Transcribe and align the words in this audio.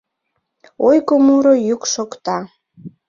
Ойго 0.87 1.15
муро 1.25 1.53
йӱк 1.67 1.81
шокта: 1.93 2.37